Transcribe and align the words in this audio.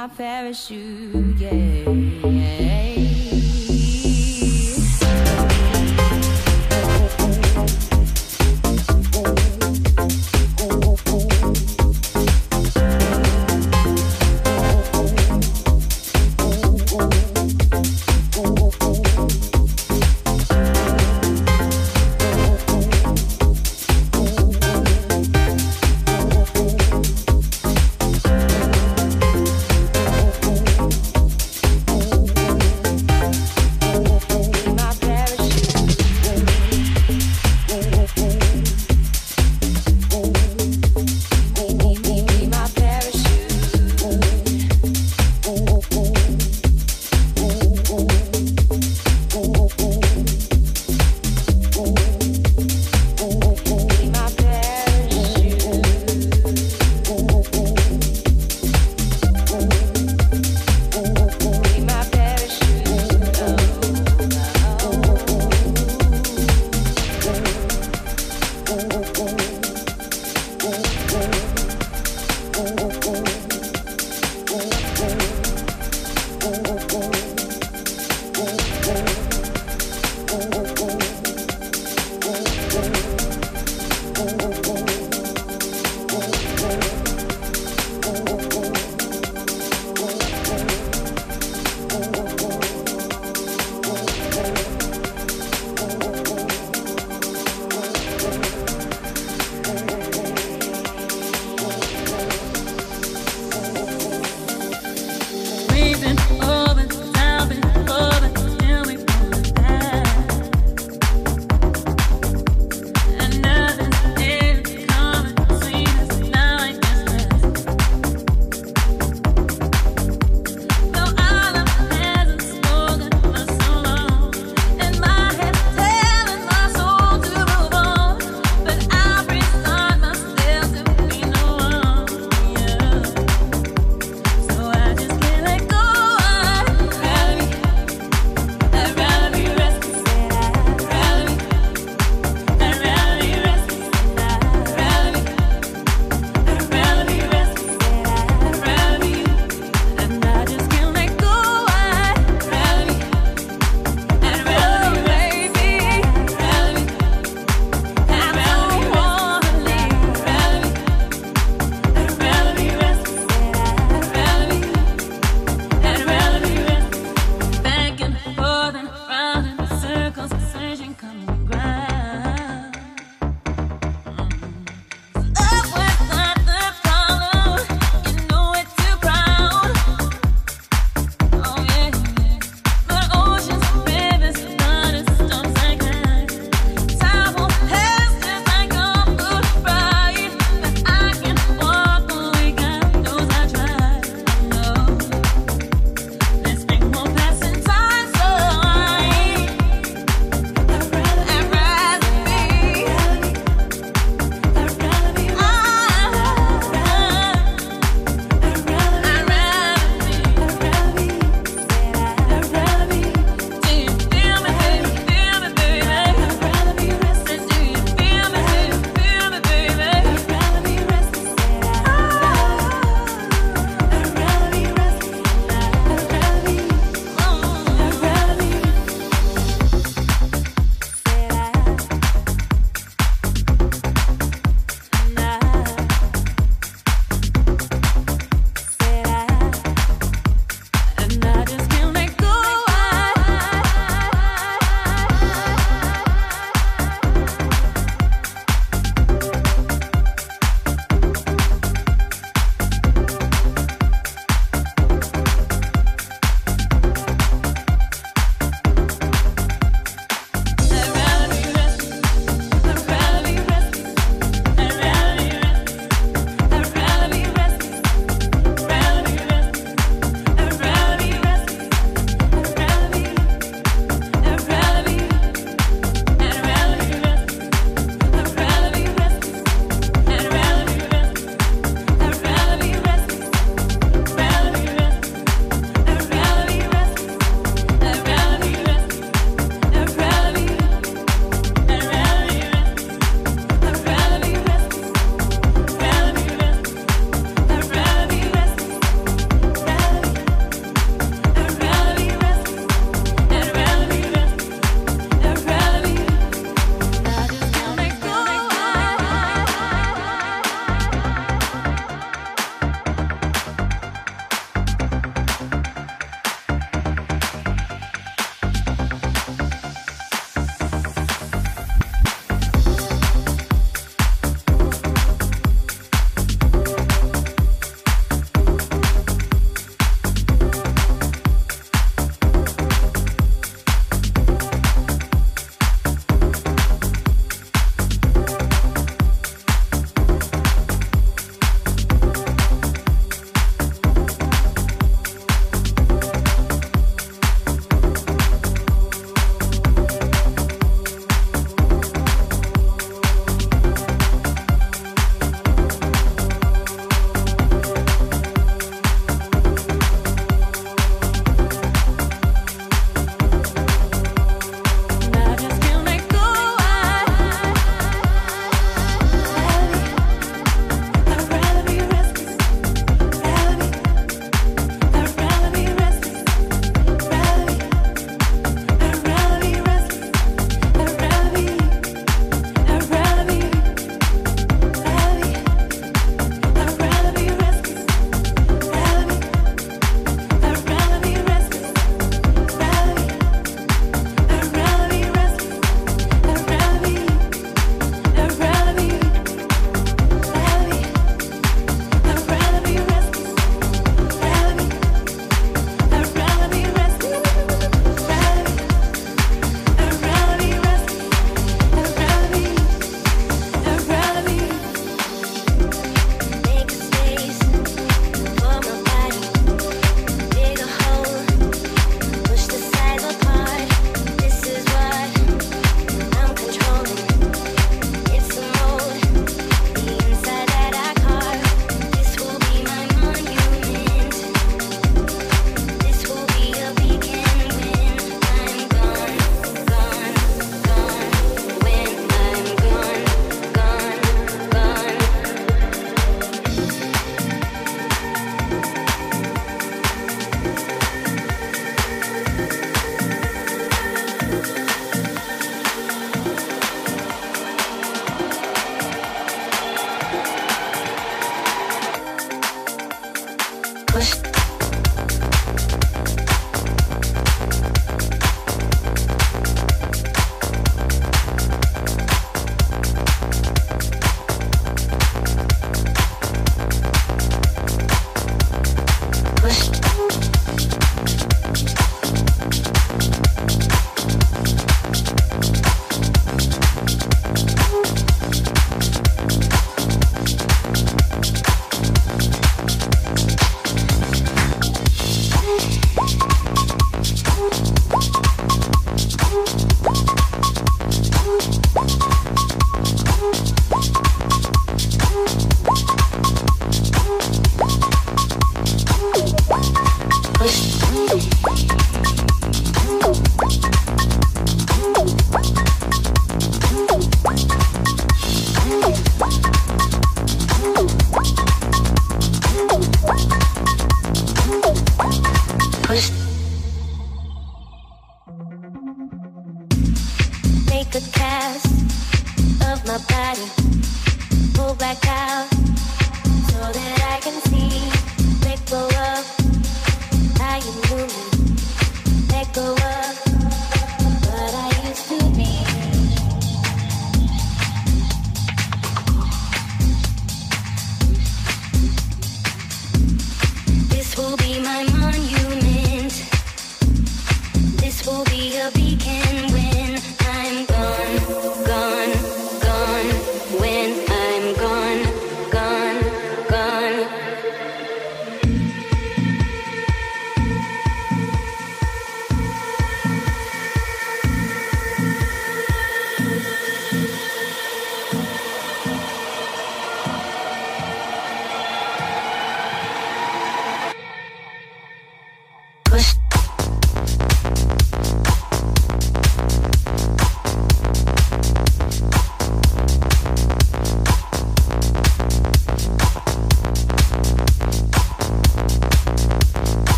My 0.00 0.08
parachute, 0.08 1.36
yeah. 1.38 3.09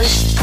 push 0.00 0.39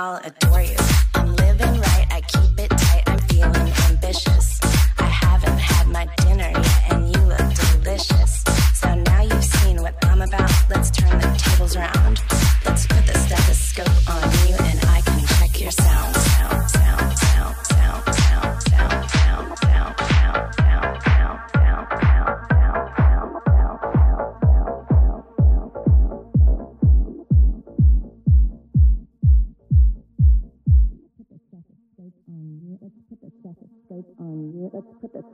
I'll 0.00 0.20
adore 0.24 0.62
you. 0.62 0.87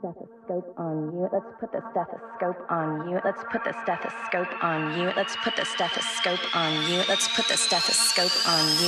Let's 0.05 1.49
put 1.59 1.71
the 1.71 1.81
stethoscope 1.91 2.61
on 2.69 3.09
you. 3.09 3.19
Let's 3.25 3.43
put 3.51 3.63
the 3.63 3.73
stethoscope 3.81 4.63
on 4.63 4.99
you. 4.99 5.07
Let's 5.17 5.37
put 5.37 5.55
the 5.55 5.65
stethoscope 5.65 6.55
on 6.55 6.85
you. 6.85 7.03
Let's 7.09 7.35
put 7.35 7.47
the 7.47 7.57
stethoscope 7.57 8.85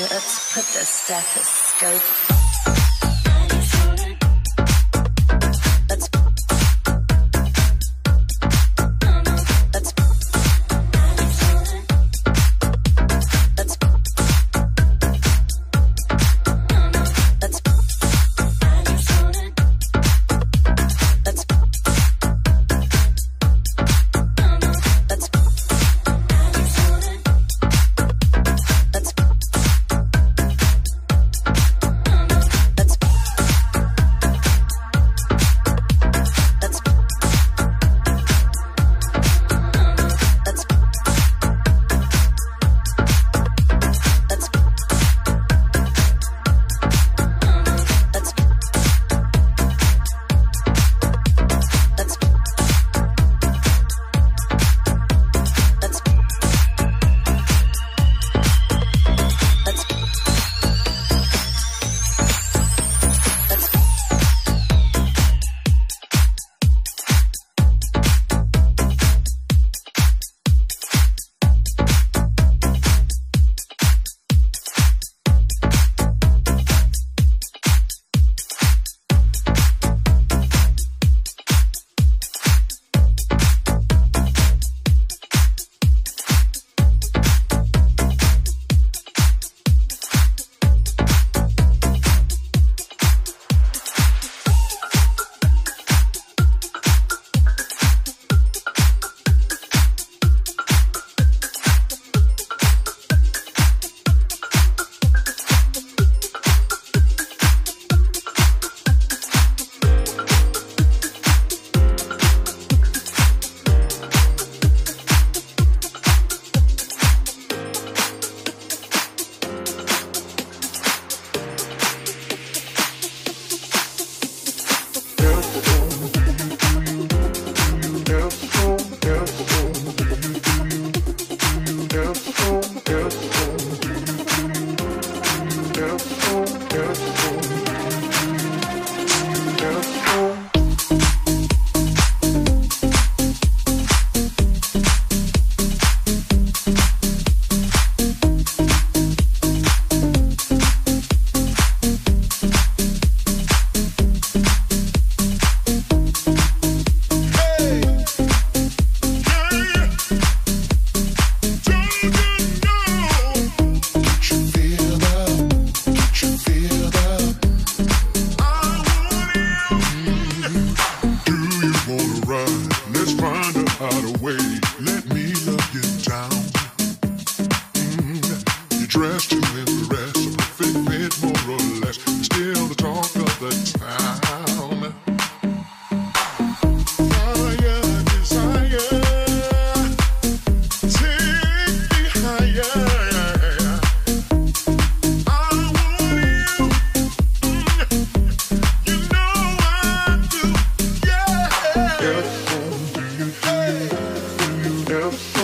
girl. 204.88 205.37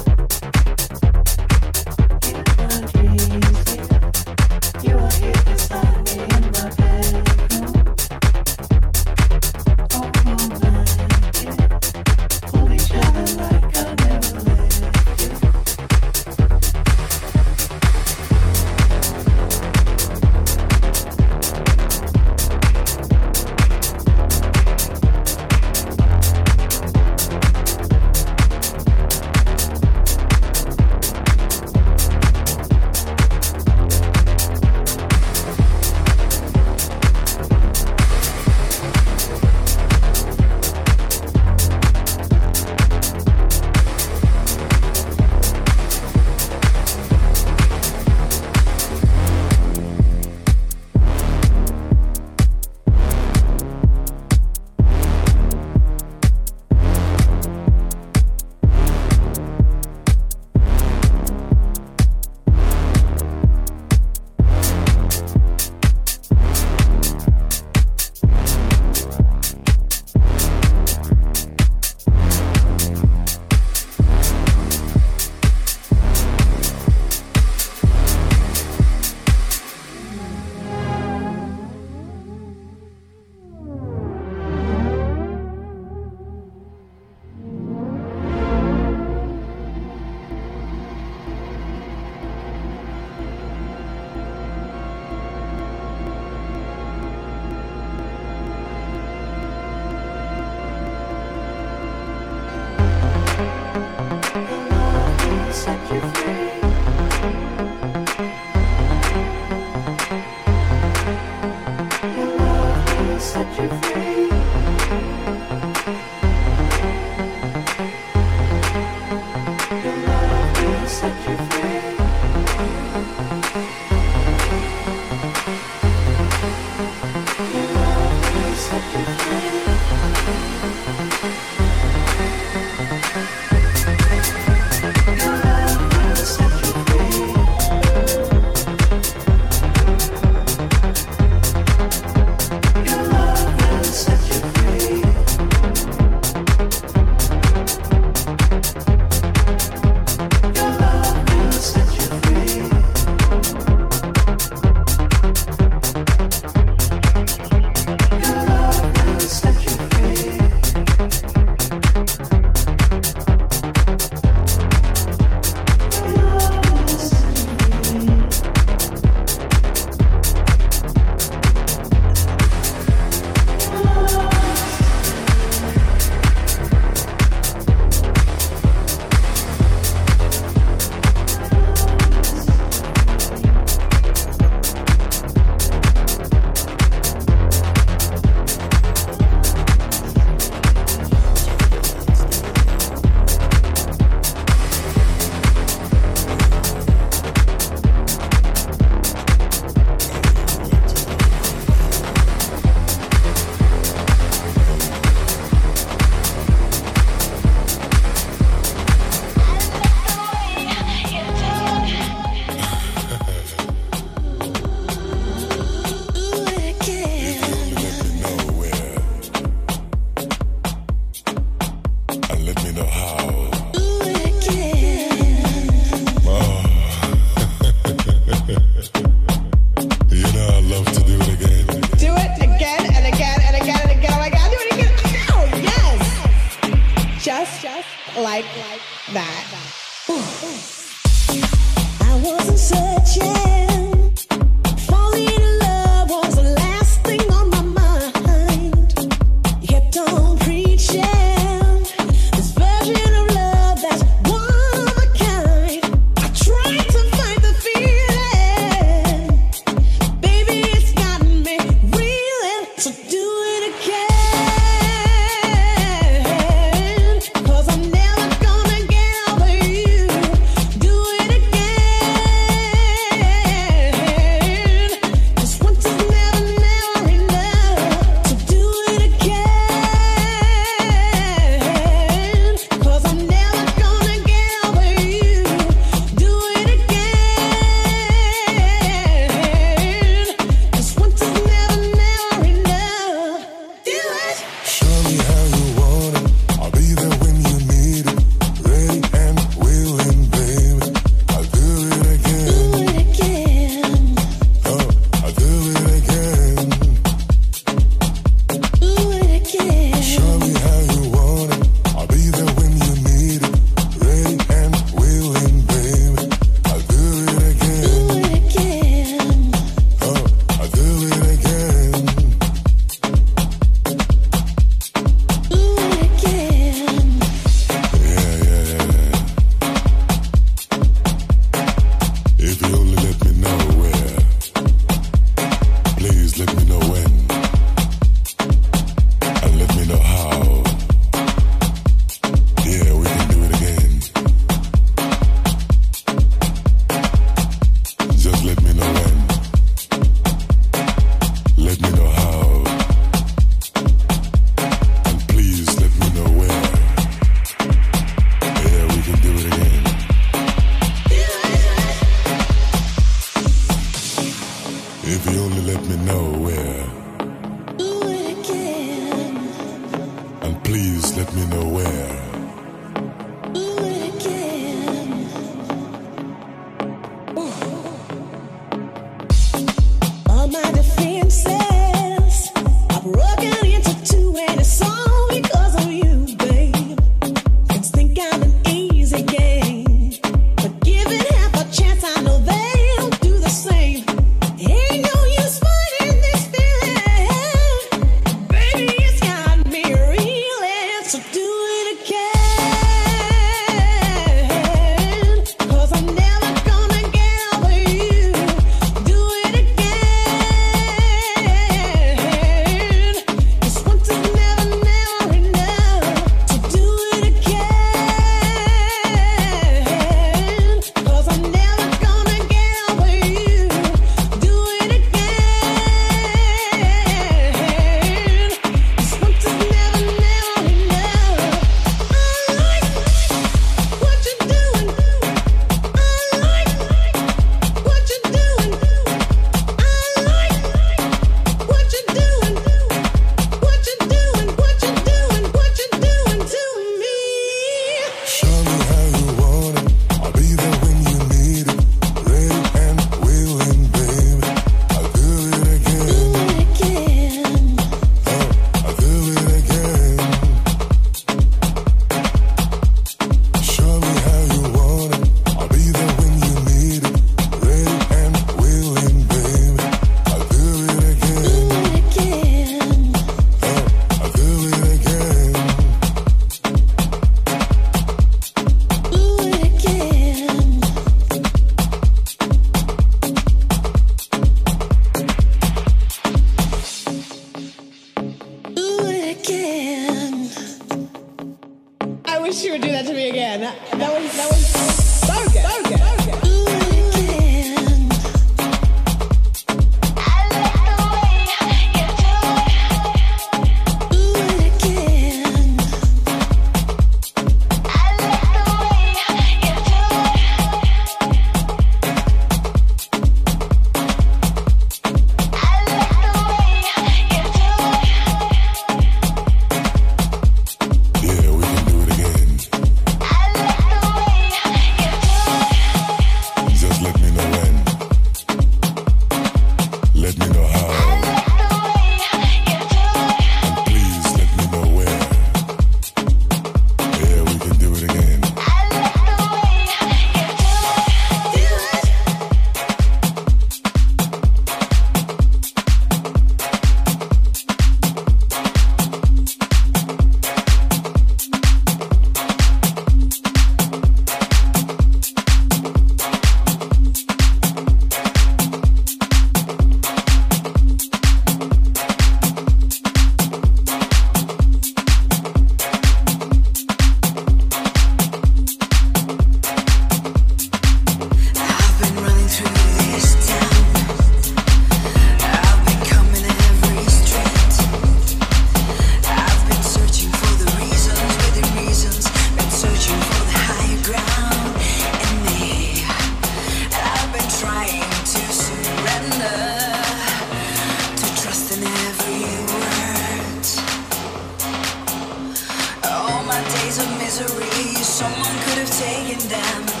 misery. 597.31 597.93
Someone 598.03 598.57
could 598.65 598.79
have 598.79 598.91
taken 598.91 599.39
them. 599.47 600.00